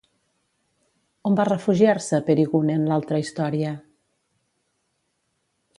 [1.29, 3.75] On va refugiar-se Perigune en l'altra història?